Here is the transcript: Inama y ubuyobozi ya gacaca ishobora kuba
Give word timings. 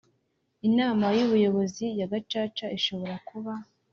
Inama 0.67 1.05
y 1.17 1.21
ubuyobozi 1.25 1.85
ya 1.99 2.07
gacaca 2.11 2.65
ishobora 2.77 3.15
kuba 3.27 3.53